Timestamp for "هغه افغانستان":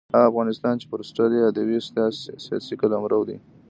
0.15-0.73